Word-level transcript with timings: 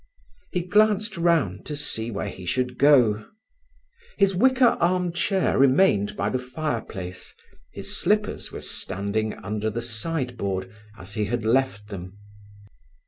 He 0.51 0.61
glanced 0.61 1.15
round 1.15 1.63
to 1.67 1.75
see 1.75 2.09
where 2.09 2.29
he 2.29 2.43
should 2.47 2.79
go. 2.79 3.23
His 4.17 4.33
wicker 4.33 4.75
arm 4.79 5.11
chair 5.11 5.59
remained 5.59 6.17
by 6.17 6.29
the 6.29 6.39
fireplace; 6.39 7.35
his 7.71 7.95
slippers 8.01 8.51
were 8.51 8.61
standing 8.61 9.35
under 9.43 9.69
the 9.69 9.83
sideboard, 9.83 10.73
as 10.97 11.13
he 11.13 11.25
had 11.25 11.45
left 11.45 11.89
them. 11.89 12.17